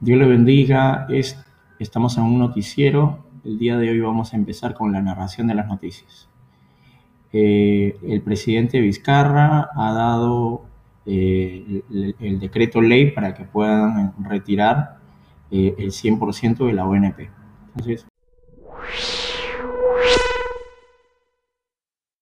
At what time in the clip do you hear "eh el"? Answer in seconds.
7.32-8.22, 11.06-12.16, 15.50-15.90